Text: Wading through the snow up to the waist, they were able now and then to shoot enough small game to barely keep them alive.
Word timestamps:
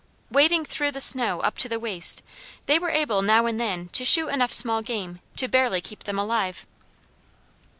Wading 0.31 0.65
through 0.65 0.89
the 0.89 0.99
snow 0.99 1.41
up 1.41 1.59
to 1.59 1.69
the 1.69 1.77
waist, 1.79 2.23
they 2.65 2.79
were 2.79 2.89
able 2.89 3.21
now 3.21 3.45
and 3.45 3.59
then 3.59 3.89
to 3.89 4.03
shoot 4.03 4.29
enough 4.29 4.51
small 4.51 4.81
game 4.81 5.19
to 5.35 5.47
barely 5.47 5.79
keep 5.79 6.05
them 6.05 6.17
alive. 6.17 6.65